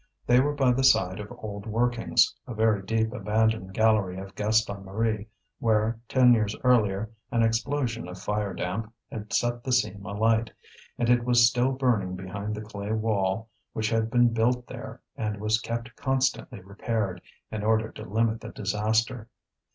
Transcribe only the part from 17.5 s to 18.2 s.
in order to